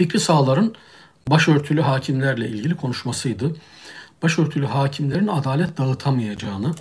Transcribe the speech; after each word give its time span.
Fikri 0.00 0.20
Sağlar'ın 0.20 0.74
başörtülü 1.30 1.80
hakimlerle 1.80 2.48
ilgili 2.48 2.76
konuşmasıydı. 2.76 3.56
Başörtülü 4.22 4.66
hakimlerin 4.66 5.26
adalet 5.26 5.78
dağıtamayacağını, 5.78 6.74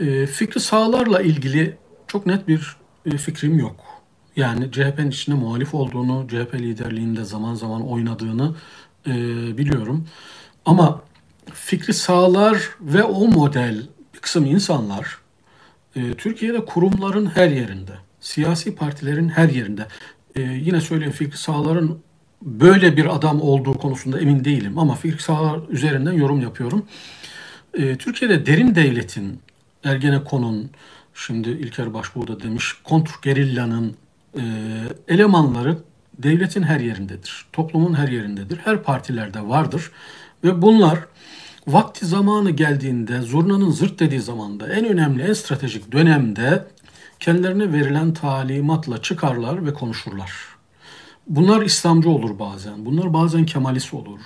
e, 0.00 0.26
Fikri 0.26 0.60
Sağlar'la 0.60 1.20
ilgili 1.20 1.76
çok 2.06 2.26
net 2.26 2.48
bir 2.48 2.76
e, 3.06 3.16
fikrim 3.16 3.58
yok. 3.58 3.76
Yani 4.36 4.72
CHP'nin 4.72 5.10
içinde 5.10 5.36
muhalif 5.36 5.74
olduğunu, 5.74 6.26
CHP 6.28 6.54
liderliğinde 6.54 7.24
zaman 7.24 7.54
zaman 7.54 7.88
oynadığını 7.88 8.54
e, 9.06 9.12
biliyorum. 9.58 10.08
Ama 10.64 11.02
Fikri 11.52 11.94
Sağlar 11.94 12.68
ve 12.80 13.02
o 13.02 13.28
model 13.28 13.82
bir 14.14 14.18
kısım 14.18 14.44
insanlar 14.44 15.18
e, 15.96 16.14
Türkiye'de 16.14 16.64
kurumların 16.64 17.26
her 17.26 17.50
yerinde, 17.50 17.92
siyasi 18.20 18.74
partilerin 18.74 19.28
her 19.28 19.48
yerinde. 19.48 19.86
Yine 20.36 20.80
söyleyeyim 20.80 21.12
Fikri 21.12 21.38
Sağlar'ın 21.38 22.02
böyle 22.42 22.96
bir 22.96 23.16
adam 23.16 23.40
olduğu 23.40 23.78
konusunda 23.78 24.20
emin 24.20 24.44
değilim 24.44 24.78
ama 24.78 24.94
Fikri 24.94 25.22
Sağlar 25.22 25.60
üzerinden 25.68 26.12
yorum 26.12 26.40
yapıyorum. 26.40 26.86
E, 27.74 27.96
Türkiye'de 27.96 28.46
derin 28.46 28.74
devletin, 28.74 29.40
Ergenekon'un, 29.84 30.70
şimdi 31.14 31.48
İlker 31.48 31.94
Başbuğ 31.94 32.28
da 32.28 32.40
demiş, 32.40 32.72
kontrgerillanın 32.84 33.96
e, 34.38 34.42
elemanları 35.08 35.78
devletin 36.18 36.62
her 36.62 36.80
yerindedir. 36.80 37.46
Toplumun 37.52 37.94
her 37.94 38.08
yerindedir. 38.08 38.56
Her 38.56 38.82
partilerde 38.82 39.48
vardır. 39.48 39.90
Ve 40.44 40.62
bunlar 40.62 40.98
vakti 41.66 42.06
zamanı 42.06 42.50
geldiğinde, 42.50 43.20
zurnanın 43.20 43.70
zırt 43.70 44.00
dediği 44.00 44.20
zamanda 44.20 44.68
en 44.68 44.84
önemli, 44.84 45.22
en 45.22 45.32
stratejik 45.32 45.92
dönemde 45.92 46.66
kendilerine 47.20 47.72
verilen 47.72 48.14
talimatla 48.14 49.02
çıkarlar 49.02 49.66
ve 49.66 49.74
konuşurlar. 49.74 50.53
Bunlar 51.26 51.62
İslamcı 51.62 52.10
olur 52.10 52.38
bazen, 52.38 52.86
bunlar 52.86 53.12
bazen 53.12 53.46
Kemalist 53.46 53.94
olur, 53.94 54.20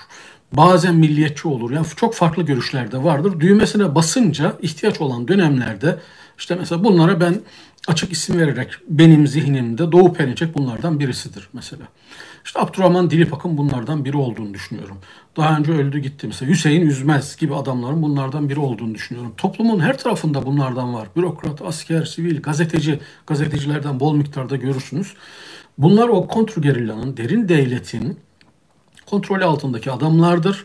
bazen 0.53 0.95
milliyetçi 0.95 1.49
olur. 1.49 1.71
Yani 1.71 1.87
çok 1.97 2.15
farklı 2.15 2.43
görüşlerde 2.43 3.05
vardır. 3.05 3.41
Düğmesine 3.41 3.95
basınca 3.95 4.57
ihtiyaç 4.63 5.01
olan 5.01 5.29
dönemlerde 5.29 5.99
işte 6.39 6.55
mesela 6.55 6.85
bunlara 6.85 7.21
ben 7.21 7.41
açık 7.89 8.13
isim 8.13 8.39
vererek 8.39 8.69
benim 8.89 9.27
zihnimde 9.27 9.93
Doğu 9.93 10.13
Perinçek 10.13 10.55
bunlardan 10.55 11.01
birisidir 11.01 11.49
mesela. 11.53 11.83
İşte 12.45 12.61
Abdurrahman 12.61 13.11
Dilipak'ın 13.11 13.59
bunlardan 13.59 14.05
biri 14.05 14.17
olduğunu 14.17 14.55
düşünüyorum. 14.55 14.99
Daha 15.37 15.59
önce 15.59 15.73
öldü 15.73 15.99
gitti 15.99 16.27
mesela 16.27 16.51
Hüseyin 16.51 16.87
Üzmez 16.87 17.37
gibi 17.37 17.55
adamların 17.55 18.03
bunlardan 18.03 18.49
biri 18.49 18.61
olduğunu 18.61 18.95
düşünüyorum. 18.95 19.35
Toplumun 19.37 19.81
her 19.81 19.99
tarafında 19.99 20.47
bunlardan 20.47 20.95
var. 20.95 21.09
Bürokrat, 21.17 21.63
asker, 21.63 22.05
sivil, 22.05 22.43
gazeteci, 22.43 23.01
gazetecilerden 23.27 24.01
bol 24.01 24.15
miktarda 24.15 24.57
görürsünüz. 24.57 25.15
Bunlar 25.79 26.09
o 26.09 26.29
kontrgerillanın, 26.29 27.17
derin 27.17 27.49
devletin 27.49 28.19
kontrolü 29.07 29.45
altındaki 29.45 29.91
adamlardır 29.91 30.65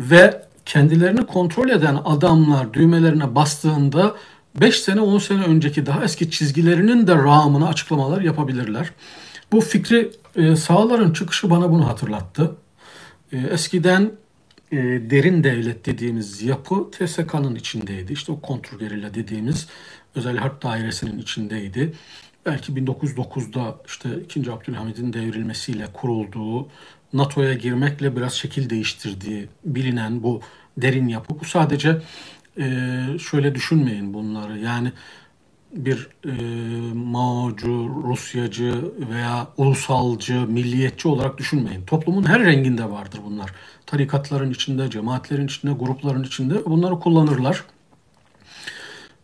ve 0.00 0.42
kendilerini 0.66 1.26
kontrol 1.26 1.68
eden 1.68 1.98
adamlar 2.04 2.74
düğmelerine 2.74 3.34
bastığında 3.34 4.14
5 4.60 4.80
sene 4.80 5.00
10 5.00 5.18
sene 5.18 5.44
önceki 5.44 5.86
daha 5.86 6.04
eski 6.04 6.30
çizgilerinin 6.30 7.06
de 7.06 7.14
rağmını 7.14 7.68
açıklamalar 7.68 8.20
yapabilirler. 8.20 8.90
Bu 9.52 9.60
fikri 9.60 10.10
e, 10.36 10.56
sağların 10.56 11.12
çıkışı 11.12 11.50
bana 11.50 11.70
bunu 11.70 11.88
hatırlattı. 11.88 12.56
E, 13.32 13.38
eskiden 13.38 14.12
e, 14.72 14.76
derin 15.10 15.44
devlet 15.44 15.86
dediğimiz 15.86 16.42
yapı 16.42 16.90
TSK'nın 16.90 17.54
içindeydi. 17.54 18.12
İşte 18.12 18.32
o 18.32 18.40
kontrgerilla 18.40 19.14
dediğimiz 19.14 19.66
özel 20.14 20.36
harp 20.36 20.62
dairesinin 20.62 21.18
içindeydi. 21.18 21.92
Belki 22.46 22.72
1909'da 22.72 23.78
işte 23.86 24.20
2. 24.20 24.52
Abdülhamid'in 24.52 25.12
devrilmesiyle 25.12 25.86
kurulduğu, 25.92 26.68
NATO'ya 27.12 27.54
girmekle 27.54 28.16
biraz 28.16 28.32
şekil 28.32 28.70
değiştirdiği 28.70 29.48
bilinen 29.64 30.22
bu 30.22 30.40
derin 30.76 31.08
yapı. 31.08 31.40
Bu 31.40 31.44
sadece 31.44 32.02
e, 32.58 33.04
şöyle 33.30 33.54
düşünmeyin 33.54 34.14
bunları. 34.14 34.58
Yani 34.58 34.92
bir 35.72 36.08
e, 36.24 36.32
Mao'cu, 36.94 38.02
Rusyacı 38.04 38.74
veya 39.10 39.46
ulusalcı, 39.56 40.34
milliyetçi 40.34 41.08
olarak 41.08 41.38
düşünmeyin. 41.38 41.84
Toplumun 41.86 42.24
her 42.24 42.44
renginde 42.44 42.90
vardır 42.90 43.20
bunlar. 43.26 43.50
Tarikatların 43.86 44.50
içinde, 44.50 44.90
cemaatlerin 44.90 45.46
içinde, 45.46 45.72
grupların 45.72 46.22
içinde 46.22 46.64
bunları 46.64 47.00
kullanırlar. 47.00 47.64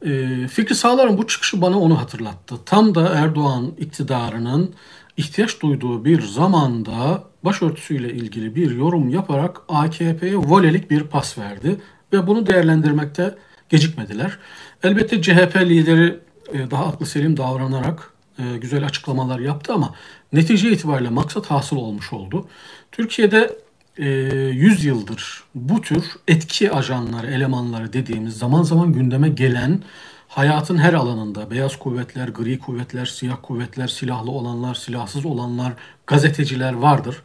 E, 0.07 0.47
Fikri 0.49 0.75
Sağlar'ın 0.75 1.19
bu 1.19 1.27
çıkışı 1.27 1.63
bana 1.63 1.79
onu 1.79 2.01
hatırlattı. 2.01 2.55
Tam 2.67 2.95
da 2.95 3.09
Erdoğan 3.09 3.73
iktidarının 3.79 4.75
ihtiyaç 5.17 5.61
duyduğu 5.63 6.05
bir 6.05 6.23
zamanda 6.23 7.25
başörtüsüyle 7.45 8.13
ilgili 8.13 8.55
bir 8.55 8.71
yorum 8.71 9.09
yaparak 9.09 9.61
AKP'ye 9.69 10.37
volelik 10.37 10.91
bir 10.91 11.03
pas 11.03 11.39
verdi 11.39 11.81
ve 12.13 12.27
bunu 12.27 12.47
değerlendirmekte 12.47 13.35
gecikmediler. 13.69 14.39
Elbette 14.83 15.23
CHP 15.23 15.57
lideri 15.57 16.21
e, 16.53 16.71
daha 16.71 16.87
aklı 16.87 17.07
selim 17.07 17.37
davranarak 17.37 18.13
e, 18.39 18.59
güzel 18.59 18.85
açıklamalar 18.85 19.39
yaptı 19.39 19.73
ama 19.73 19.95
netice 20.33 20.71
itibariyle 20.71 21.11
maksat 21.11 21.51
hasıl 21.51 21.77
olmuş 21.77 22.13
oldu. 22.13 22.49
Türkiye'de 22.93 23.57
100 23.99 24.85
e, 24.85 24.89
yıldır 24.89 25.45
bu 25.55 25.81
tür 25.81 26.05
etki 26.29 26.73
ajanları, 26.73 27.27
elemanları 27.27 27.93
dediğimiz 27.93 28.39
zaman 28.39 28.63
zaman 28.63 28.93
gündeme 28.93 29.29
gelen 29.29 29.83
hayatın 30.29 30.79
her 30.79 30.93
alanında 30.93 31.51
beyaz 31.51 31.77
kuvvetler, 31.77 32.29
gri 32.29 32.59
kuvvetler, 32.59 33.07
siyah 33.07 33.37
kuvvetler, 33.43 33.89
silahlı 33.89 34.31
olanlar, 34.31 34.75
silahsız 34.75 35.27
olanlar, 35.27 35.73
gazeteciler 36.07 36.73
vardır. 36.73 37.23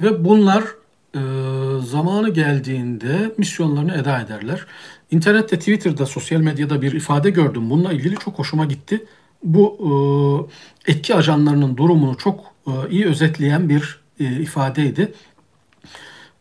Ve 0.00 0.24
bunlar 0.24 0.64
e, 1.14 1.20
zamanı 1.86 2.28
geldiğinde 2.28 3.34
misyonlarını 3.38 3.94
eda 3.94 4.20
ederler. 4.20 4.66
İnternette, 5.10 5.58
Twitter'da, 5.58 6.06
sosyal 6.06 6.40
medyada 6.40 6.82
bir 6.82 6.92
ifade 6.92 7.30
gördüm. 7.30 7.70
Bununla 7.70 7.92
ilgili 7.92 8.16
çok 8.16 8.38
hoşuma 8.38 8.64
gitti. 8.64 9.04
Bu 9.44 9.78
e, 10.86 10.92
etki 10.92 11.14
ajanlarının 11.14 11.76
durumunu 11.76 12.16
çok 12.16 12.40
e, 12.66 12.70
iyi 12.90 13.06
özetleyen 13.06 13.68
bir 13.68 14.00
e, 14.20 14.24
ifadeydi. 14.24 15.12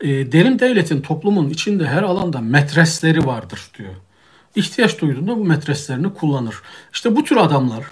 E, 0.02 0.32
derin 0.32 0.60
devletin 0.60 1.02
toplumun 1.02 1.50
içinde 1.50 1.88
her 1.88 2.04
alanda 2.04 2.42
metresleri 2.42 3.26
vardır 3.26 3.72
diyor. 3.78 3.94
İhtiyaç 4.56 5.02
duyduğunda 5.02 5.38
bu 5.38 5.46
metreslerini 5.46 6.14
kullanır. 6.14 6.56
İşte 6.94 7.16
bu 7.16 7.24
tür 7.24 7.38
adamlar 7.38 7.84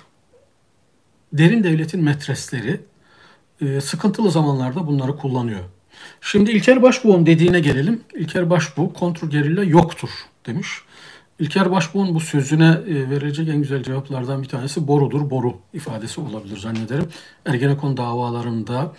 derin 1.34 1.64
devletin 1.64 2.04
metresleri 2.04 2.82
e, 3.62 3.82
sıkıntılı 3.82 4.32
zamanlarda 4.32 4.88
bunları 4.88 5.18
kullanıyor. 5.18 5.64
Şimdi 6.22 6.52
İlker 6.52 6.82
Başbuğ'un 6.82 7.26
dediğine 7.26 7.60
gelelim. 7.60 8.02
İlker 8.16 8.50
Başbuğ 8.50 8.94
kontrgerilla 8.94 9.64
yoktur 9.64 10.10
demiş. 10.46 10.68
İlker 11.40 11.72
Başbuğ'un 11.72 12.16
bu 12.16 12.20
sözüne 12.20 12.78
e, 12.88 13.10
verecek 13.10 13.50
en 13.50 13.58
güzel 13.58 13.84
cevaplardan 13.84 14.44
bir 14.44 14.48
tanesi 14.48 14.88
borudur, 14.88 15.30
boru 15.30 15.58
ifadesi 15.74 16.22
olabilir 16.22 16.58
zannederim. 16.58 17.10
Ergenekon 17.46 17.98
davalarında 17.98 18.94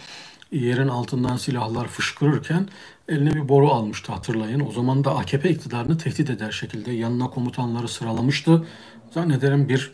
yerin 0.53 0.89
altından 0.89 1.37
silahlar 1.37 1.89
fışkırırken 1.89 2.69
eline 3.09 3.35
bir 3.35 3.49
boru 3.49 3.71
almıştı 3.71 4.13
hatırlayın. 4.13 4.61
O 4.61 4.73
zaman 4.73 5.05
da 5.05 5.17
AKP 5.17 5.51
iktidarını 5.51 5.99
tehdit 5.99 6.31
eder 6.31 6.51
şekilde 6.51 6.93
yanına 6.93 7.31
komutanları 7.31 7.89
sıralamıştı. 7.89 8.67
Zannederim 9.11 9.69
bir 9.69 9.93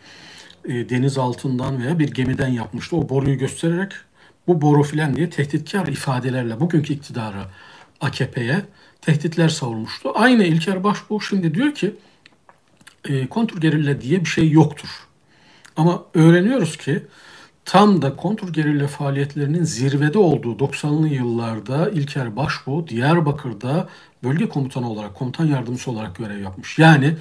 e, 0.65 0.89
deniz 0.89 1.19
altından 1.19 1.83
veya 1.83 1.99
bir 1.99 2.11
gemiden 2.15 2.49
yapmıştı. 2.49 2.97
O 2.97 3.09
boruyu 3.09 3.39
göstererek 3.39 3.93
bu 4.47 4.63
boru 4.63 4.83
filan 4.83 5.17
diye 5.17 5.31
tehditkar 5.31 5.87
ifadelerle 5.87 6.61
bugünkü 6.61 6.93
iktidarı 6.95 7.45
AKP'ye 8.01 8.63
tehditler 9.01 9.49
savurmuştu. 9.49 10.13
Aynı 10.15 10.45
İlker 10.45 10.85
Başbuğ 10.85 11.21
şimdi 11.21 11.55
diyor 11.55 11.75
ki 11.75 11.95
e, 13.05 13.27
kontrgerilla 13.27 14.01
diye 14.01 14.21
bir 14.21 14.29
şey 14.29 14.51
yoktur. 14.51 14.89
Ama 15.77 16.03
öğreniyoruz 16.15 16.77
ki 16.77 17.03
tam 17.67 18.03
da 18.03 18.17
kontrgerilla 18.17 18.87
faaliyetlerinin 18.87 19.65
zirvede 19.65 20.19
olduğu 20.19 20.53
90'lı 20.53 21.09
yıllarda 21.09 21.91
İlker 21.91 22.37
Başbuğ 22.37 22.89
Diyarbakır'da 22.89 23.89
bölge 24.25 24.49
komutanı 24.49 24.91
olarak, 24.91 25.15
komutan 25.15 25.45
yardımcısı 25.45 25.91
olarak 25.91 26.17
görev 26.17 26.43
yapmış. 26.43 26.79
Yani 26.79 27.17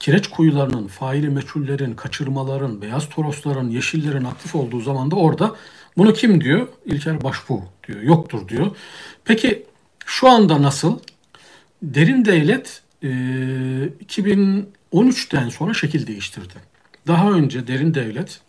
kireç 0.00 0.28
kuyularının, 0.28 0.86
faili 0.86 1.28
meçhullerin, 1.28 1.94
kaçırmaların, 1.94 2.82
beyaz 2.82 3.08
torosların, 3.08 3.68
yeşillerin 3.68 4.24
aktif 4.24 4.54
olduğu 4.54 4.80
zaman 4.80 5.10
da 5.10 5.16
orada 5.16 5.56
bunu 5.96 6.12
kim 6.12 6.40
diyor? 6.40 6.68
İlker 6.86 7.22
Başbuğ 7.22 7.62
diyor. 7.88 8.02
Yoktur 8.02 8.48
diyor. 8.48 8.76
Peki 9.24 9.66
şu 10.06 10.28
anda 10.28 10.62
nasıl? 10.62 10.98
Derin 11.82 12.24
devlet 12.24 12.82
e, 13.02 13.08
2013'ten 14.06 15.48
sonra 15.48 15.74
şekil 15.74 16.06
değiştirdi. 16.06 16.54
Daha 17.06 17.30
önce 17.30 17.66
derin 17.66 17.94
devlet 17.94 18.40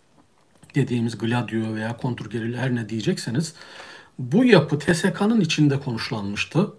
dediğimiz 0.74 1.18
Gladio 1.18 1.74
veya 1.74 1.96
kontrgerilla 1.96 2.58
her 2.58 2.74
ne 2.74 2.88
diyecekseniz 2.88 3.54
bu 4.18 4.44
yapı 4.44 4.78
TSK'nın 4.78 5.40
içinde 5.40 5.80
konuşlanmıştı. 5.80 6.72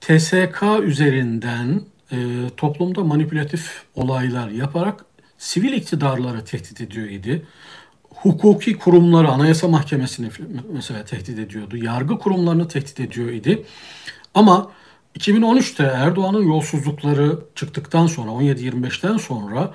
TSK 0.00 0.62
üzerinden 0.82 1.82
e, 2.12 2.16
toplumda 2.56 3.04
manipülatif 3.04 3.82
olaylar 3.94 4.48
yaparak 4.48 5.04
sivil 5.38 5.72
iktidarları 5.72 6.44
tehdit 6.44 6.80
ediyor 6.80 7.08
idi 7.08 7.46
hukuki 8.16 8.78
kurumları, 8.78 9.28
Anayasa 9.28 9.68
Mahkemesi'ni 9.68 10.28
mesela 10.72 11.04
tehdit 11.04 11.38
ediyordu. 11.38 11.76
Yargı 11.76 12.18
kurumlarını 12.18 12.68
tehdit 12.68 13.00
ediyor 13.00 13.28
idi. 13.28 13.64
Ama 14.34 14.70
2013'te 15.18 15.82
Erdoğan'ın 15.82 16.42
yolsuzlukları 16.42 17.38
çıktıktan 17.54 18.06
sonra 18.06 18.30
17-25'ten 18.30 19.16
sonra 19.16 19.72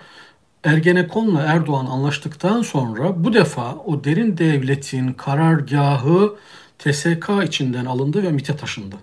Ergenekon'la 0.63 1.42
Erdoğan 1.42 1.86
anlaştıktan 1.86 2.62
sonra 2.62 3.24
bu 3.24 3.34
defa 3.34 3.75
o 3.75 4.04
derin 4.04 4.38
devletin 4.38 5.13
karargahı 5.13 6.36
TSK 6.80 7.30
içinden 7.46 7.86
alındı 7.86 8.24
ve 8.24 8.31
MIT'e 8.31 8.56
taşındı. 8.56 8.96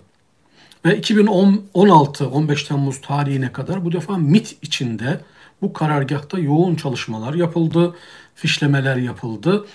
Ve 0.85 0.99
2016-15 0.99 2.67
Temmuz 2.67 3.01
tarihine 3.01 3.51
kadar 3.51 3.85
bu 3.85 3.91
defa 3.91 4.17
MIT 4.17 4.57
içinde 4.61 5.21
bu 5.61 5.73
karargahta 5.73 6.39
yoğun 6.39 6.75
çalışmalar 6.75 7.33
yapıldı, 7.33 7.95
fişlemeler 8.35 8.95
yapıldı. 8.95 9.65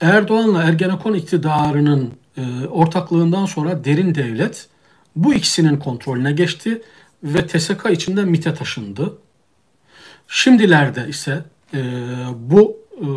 Erdoğan'la 0.00 0.62
Ergenekon 0.62 1.14
iktidarının 1.14 2.12
e, 2.36 2.66
ortaklığından 2.66 3.46
sonra 3.46 3.84
derin 3.84 4.14
devlet 4.14 4.68
bu 5.16 5.34
ikisinin 5.34 5.76
kontrolüne 5.76 6.32
geçti 6.32 6.82
ve 7.22 7.46
TSK 7.46 7.86
içinden 7.90 8.28
MIT'e 8.28 8.54
taşındı. 8.54 9.18
Şimdilerde 10.28 11.08
ise 11.08 11.44
e, 11.74 11.80
bu 12.38 12.76
e, 12.96 13.08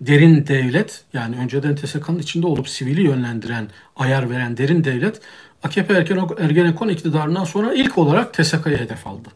derin 0.00 0.46
devlet 0.46 1.04
yani 1.12 1.36
önceden 1.36 1.76
TSK'nın 1.76 2.18
içinde 2.18 2.46
olup 2.46 2.68
sivili 2.68 3.02
yönlendiren, 3.02 3.68
ayar 3.96 4.30
veren 4.30 4.56
derin 4.56 4.84
devlet 4.84 5.20
AKP 5.62 5.94
Ergenekon 6.38 6.88
iktidarından 6.88 7.44
sonra 7.44 7.74
ilk 7.74 7.98
olarak 7.98 8.34
TSK'ya 8.34 8.78
hedef 8.78 9.06
aldı. 9.06 9.28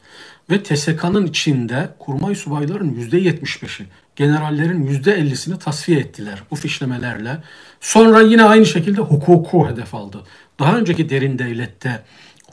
Ve 0.51 0.63
TSK'nın 0.63 1.27
içinde 1.27 1.89
kurmay 1.99 2.35
subayların 2.35 2.95
%75'i, 2.95 3.87
generallerin 4.17 4.87
%50'sini 4.87 5.59
tasfiye 5.59 6.01
ettiler 6.01 6.43
bu 6.51 6.57
fişlemelerle. 6.57 7.39
Sonra 7.81 8.21
yine 8.21 8.43
aynı 8.43 8.67
şekilde 8.67 9.01
hukuku 9.01 9.69
hedef 9.69 9.95
aldı. 9.95 10.25
Daha 10.59 10.77
önceki 10.77 11.11
derin 11.11 11.39
devlette 11.39 12.03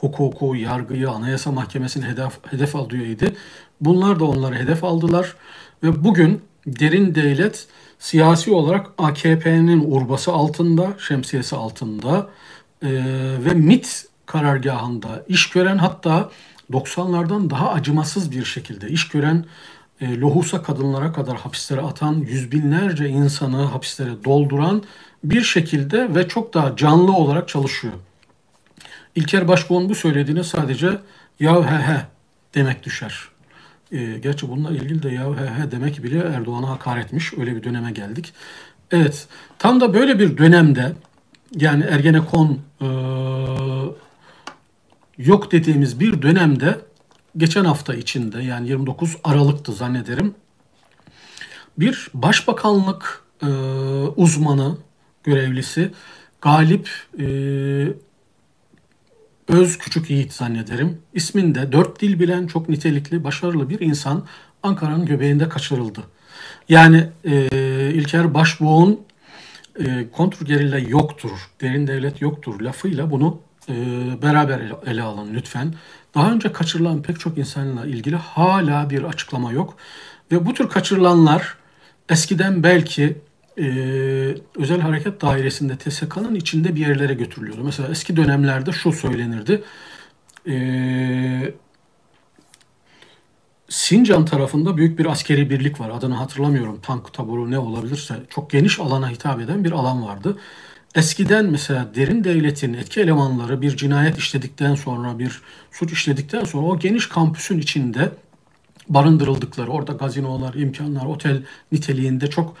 hukuku, 0.00 0.56
yargıyı, 0.56 1.10
anayasa 1.10 1.52
mahkemesini 1.52 2.04
hedef, 2.04 2.32
hedef 2.50 2.76
alıyordu. 2.76 3.24
Bunlar 3.80 4.20
da 4.20 4.24
onları 4.24 4.54
hedef 4.54 4.84
aldılar. 4.84 5.34
Ve 5.82 6.04
bugün 6.04 6.42
derin 6.66 7.14
devlet 7.14 7.66
siyasi 7.98 8.52
olarak 8.52 8.86
AKP'nin 8.98 9.92
urbası 9.92 10.32
altında, 10.32 10.92
şemsiyesi 11.08 11.56
altında 11.56 12.28
e, 12.82 12.88
ve 13.44 13.54
MIT 13.54 14.06
karargahında 14.26 15.24
iş 15.28 15.50
gören 15.50 15.78
hatta 15.78 16.30
90'lardan 16.72 17.50
daha 17.50 17.70
acımasız 17.70 18.32
bir 18.32 18.44
şekilde 18.44 18.88
iş 18.88 19.08
gören 19.08 19.44
e, 20.00 20.18
lohusa 20.18 20.62
kadınlara 20.62 21.12
kadar 21.12 21.36
hapislere 21.36 21.80
atan 21.80 22.14
yüz 22.14 22.52
binlerce 22.52 23.08
insanı 23.08 23.62
hapislere 23.62 24.24
dolduran 24.24 24.82
bir 25.24 25.42
şekilde 25.42 26.14
ve 26.14 26.28
çok 26.28 26.54
daha 26.54 26.76
canlı 26.76 27.12
olarak 27.12 27.48
çalışıyor. 27.48 27.94
İlker 29.14 29.48
Başbuğ'un 29.48 29.88
bu 29.88 29.94
söylediğine 29.94 30.44
sadece 30.44 30.98
ya 31.40 31.70
he 31.70 31.92
he 31.92 32.06
demek 32.54 32.84
düşer. 32.84 33.28
E, 33.92 34.18
gerçi 34.18 34.48
bununla 34.48 34.70
ilgili 34.70 35.02
de 35.02 35.08
ya 35.08 35.24
he 35.36 35.62
he 35.62 35.70
demek 35.70 36.02
bile 36.02 36.18
Erdoğan'a 36.18 36.68
hakaretmiş. 36.68 37.32
Öyle 37.38 37.56
bir 37.56 37.62
döneme 37.62 37.90
geldik. 37.92 38.32
Evet 38.90 39.28
tam 39.58 39.80
da 39.80 39.94
böyle 39.94 40.18
bir 40.18 40.38
dönemde 40.38 40.92
yani 41.56 41.84
Ergenekon 41.84 42.58
e, 42.80 42.88
yok 45.18 45.52
dediğimiz 45.52 46.00
bir 46.00 46.22
dönemde 46.22 46.80
geçen 47.36 47.64
hafta 47.64 47.94
içinde 47.94 48.42
yani 48.42 48.68
29 48.68 49.16
Aralık'tı 49.24 49.72
zannederim 49.72 50.34
bir 51.78 52.10
başbakanlık 52.14 53.22
e, 53.42 53.46
uzmanı 54.16 54.76
görevlisi 55.24 55.90
Galip 56.40 56.90
e, 57.18 57.26
Öz 59.48 59.78
Küçük 59.78 60.10
Yiğit 60.10 60.32
zannederim. 60.32 60.98
İsminde 61.14 61.72
dört 61.72 62.00
dil 62.00 62.20
bilen 62.20 62.46
çok 62.46 62.68
nitelikli, 62.68 63.24
başarılı 63.24 63.70
bir 63.70 63.80
insan 63.80 64.26
Ankara'nın 64.62 65.06
göbeğinde 65.06 65.48
kaçırıldı. 65.48 66.00
Yani 66.68 67.08
e, 67.24 67.48
İlker 67.94 68.34
Başbuğ'un 68.34 69.00
e, 69.80 70.10
kontrgerilla 70.12 70.78
yoktur, 70.78 71.30
derin 71.60 71.86
devlet 71.86 72.22
yoktur 72.22 72.60
lafıyla 72.60 73.10
bunu 73.10 73.40
e, 73.68 73.74
beraber 74.22 74.58
ele, 74.58 74.74
ele 74.86 75.02
alın 75.02 75.34
lütfen. 75.34 75.74
Daha 76.14 76.32
önce 76.32 76.52
kaçırılan 76.52 77.02
pek 77.02 77.20
çok 77.20 77.38
insanla 77.38 77.86
ilgili 77.86 78.16
hala 78.16 78.90
bir 78.90 79.02
açıklama 79.02 79.52
yok. 79.52 79.76
Ve 80.32 80.46
bu 80.46 80.54
tür 80.54 80.68
kaçırılanlar 80.68 81.54
eskiden 82.08 82.62
belki 82.62 83.16
e, 83.58 83.64
özel 84.56 84.80
hareket 84.80 85.20
dairesinde 85.20 85.76
TSK'nın 85.76 86.34
içinde 86.34 86.76
bir 86.76 86.80
yerlere 86.80 87.14
götürülüyordu. 87.14 87.64
Mesela 87.64 87.88
eski 87.88 88.16
dönemlerde 88.16 88.72
şu 88.72 88.92
söylenirdi. 88.92 89.62
E, 90.48 90.54
Sincan 93.68 94.24
tarafında 94.24 94.76
büyük 94.76 94.98
bir 94.98 95.06
askeri 95.06 95.50
birlik 95.50 95.80
var. 95.80 95.90
Adını 95.90 96.14
hatırlamıyorum. 96.14 96.80
Tank 96.82 97.14
taburu 97.14 97.50
ne 97.50 97.58
olabilirse 97.58 98.14
çok 98.30 98.50
geniş 98.50 98.80
alana 98.80 99.10
hitap 99.10 99.40
eden 99.40 99.64
bir 99.64 99.72
alan 99.72 100.06
vardı. 100.06 100.38
Eskiden 100.94 101.46
mesela 101.46 101.94
derin 101.94 102.24
devletin 102.24 102.74
etki 102.74 103.00
elemanları 103.00 103.62
bir 103.62 103.76
cinayet 103.76 104.18
işledikten 104.18 104.74
sonra, 104.74 105.18
bir 105.18 105.42
suç 105.72 105.92
işledikten 105.92 106.44
sonra 106.44 106.66
o 106.66 106.78
geniş 106.78 107.08
kampüsün 107.08 107.58
içinde 107.58 108.10
barındırıldıkları, 108.88 109.70
orada 109.70 109.92
gazinolar, 109.92 110.54
imkanlar, 110.54 111.06
otel 111.06 111.42
niteliğinde 111.72 112.26
çok 112.26 112.56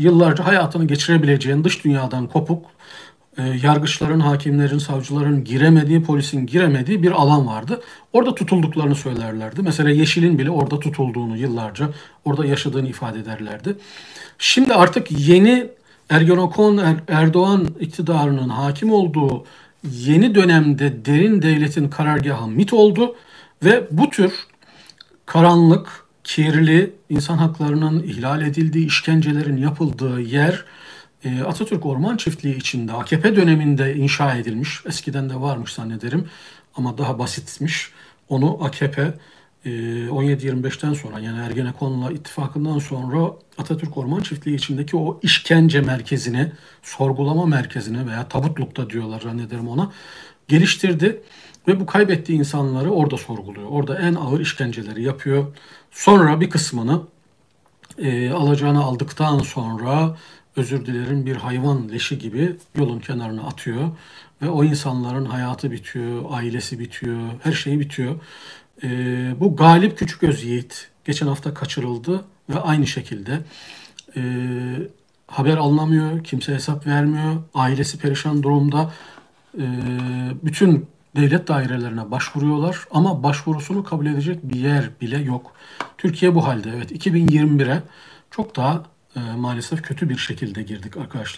yıllarca 0.00 0.46
hayatını 0.46 0.84
geçirebileceğin 0.86 1.64
dış 1.64 1.84
dünyadan 1.84 2.26
kopuk, 2.26 2.66
e, 3.38 3.42
yargıçların, 3.42 4.20
hakimlerin, 4.20 4.78
savcıların 4.78 5.44
giremediği, 5.44 6.02
polisin 6.02 6.46
giremediği 6.46 7.02
bir 7.02 7.10
alan 7.10 7.46
vardı. 7.46 7.80
Orada 8.12 8.34
tutulduklarını 8.34 8.94
söylerlerdi. 8.94 9.62
Mesela 9.62 9.90
Yeşil'in 9.90 10.38
bile 10.38 10.50
orada 10.50 10.80
tutulduğunu 10.80 11.36
yıllarca, 11.36 11.88
orada 12.24 12.46
yaşadığını 12.46 12.88
ifade 12.88 13.18
ederlerdi. 13.18 13.76
Şimdi 14.38 14.74
artık 14.74 15.28
yeni 15.28 15.68
Ergenekon 16.10 16.76
er, 16.76 16.96
Erdoğan 17.08 17.68
iktidarının 17.80 18.48
hakim 18.48 18.92
olduğu 18.92 19.44
yeni 19.84 20.34
dönemde 20.34 21.04
derin 21.04 21.42
devletin 21.42 21.88
karargahı 21.88 22.48
MIT 22.48 22.72
oldu 22.72 23.16
ve 23.64 23.86
bu 23.90 24.10
tür 24.10 24.32
karanlık, 25.26 26.04
kirli, 26.24 26.92
insan 27.08 27.38
haklarının 27.38 28.02
ihlal 28.02 28.42
edildiği, 28.42 28.86
işkencelerin 28.86 29.56
yapıldığı 29.56 30.20
yer 30.20 30.64
e, 31.24 31.42
Atatürk 31.42 31.86
Orman 31.86 32.16
Çiftliği 32.16 32.56
içinde 32.56 32.92
AKP 32.92 33.36
döneminde 33.36 33.96
inşa 33.96 34.34
edilmiş. 34.36 34.80
Eskiden 34.86 35.30
de 35.30 35.34
varmış 35.34 35.72
zannederim 35.72 36.28
ama 36.74 36.98
daha 36.98 37.18
basitmiş. 37.18 37.90
Onu 38.28 38.64
AKP 38.64 39.14
17-25'ten 39.64 40.92
ee, 40.92 40.94
sonra 40.94 41.18
yani 41.18 41.38
Ergenekon'la 41.38 42.12
ittifakından 42.12 42.78
sonra 42.78 43.32
Atatürk 43.58 43.96
Orman 43.96 44.20
Çiftliği 44.20 44.56
içindeki 44.56 44.96
o 44.96 45.20
işkence 45.22 45.80
merkezini, 45.80 46.52
sorgulama 46.82 47.46
merkezini 47.46 48.06
veya 48.06 48.28
tabutlukta 48.28 48.90
diyorlar 48.90 49.20
zannederim 49.20 49.68
ona 49.68 49.92
geliştirdi. 50.48 51.22
Ve 51.68 51.80
bu 51.80 51.86
kaybettiği 51.86 52.38
insanları 52.38 52.90
orada 52.90 53.16
sorguluyor. 53.16 53.68
Orada 53.70 53.98
en 53.98 54.14
ağır 54.14 54.40
işkenceleri 54.40 55.02
yapıyor. 55.02 55.56
Sonra 55.90 56.40
bir 56.40 56.50
kısmını 56.50 57.02
e, 57.98 58.30
alacağını 58.30 58.84
aldıktan 58.84 59.38
sonra 59.38 60.16
özür 60.56 60.86
dilerim 60.86 61.26
bir 61.26 61.36
hayvan 61.36 61.88
leşi 61.88 62.18
gibi 62.18 62.56
yolun 62.76 63.00
kenarına 63.00 63.42
atıyor. 63.42 63.90
Ve 64.42 64.48
o 64.48 64.64
insanların 64.64 65.24
hayatı 65.24 65.70
bitiyor, 65.70 66.24
ailesi 66.30 66.78
bitiyor, 66.78 67.20
her 67.42 67.52
şeyi 67.52 67.80
bitiyor. 67.80 68.20
E, 68.82 68.88
bu 69.40 69.56
Galip 69.56 69.98
Küçüköz 69.98 70.44
Yiğit 70.44 70.88
geçen 71.04 71.26
hafta 71.26 71.54
kaçırıldı 71.54 72.24
ve 72.50 72.60
aynı 72.60 72.86
şekilde 72.86 73.38
e, 74.16 74.22
haber 75.26 75.56
alınamıyor, 75.56 76.24
kimse 76.24 76.54
hesap 76.54 76.86
vermiyor, 76.86 77.36
ailesi 77.54 77.98
perişan 77.98 78.42
durumda. 78.42 78.92
E, 79.58 79.66
bütün 80.42 80.86
devlet 81.16 81.48
dairelerine 81.48 82.10
başvuruyorlar 82.10 82.78
ama 82.90 83.22
başvurusunu 83.22 83.84
kabul 83.84 84.06
edecek 84.06 84.38
bir 84.42 84.60
yer 84.60 84.90
bile 85.00 85.18
yok. 85.18 85.52
Türkiye 85.98 86.34
bu 86.34 86.46
halde. 86.46 86.70
Evet 86.76 86.92
2021'e 86.92 87.82
çok 88.30 88.56
daha 88.56 88.82
e, 89.16 89.20
maalesef 89.36 89.82
kötü 89.82 90.08
bir 90.08 90.16
şekilde 90.16 90.62
girdik 90.62 90.96
arkadaşlar. 90.96 91.28